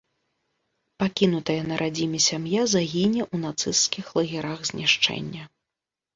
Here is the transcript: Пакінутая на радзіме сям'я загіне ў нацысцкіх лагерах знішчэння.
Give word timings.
Пакінутая 1.03 1.57
на 1.71 1.75
радзіме 1.81 2.19
сям'я 2.29 2.61
загіне 2.73 3.21
ў 3.33 3.45
нацысцкіх 3.45 4.05
лагерах 4.21 4.59
знішчэння. 4.73 5.43